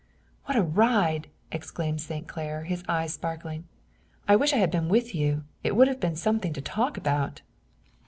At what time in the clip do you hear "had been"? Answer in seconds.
4.57-4.89